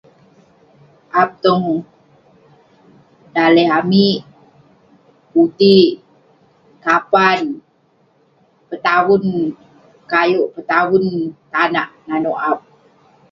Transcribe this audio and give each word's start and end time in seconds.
Aap 1.19 1.31
tong 1.43 1.65
daleh 3.33 3.67
amik; 3.79 4.19
puti'ik, 5.31 5.89
kapan, 6.85 7.39
petavun 8.69 9.23
kayouk, 10.11 10.47
petavun 10.55 11.05
tanak 11.51 11.87
nanouk 12.07 12.39
aap. 12.49 12.59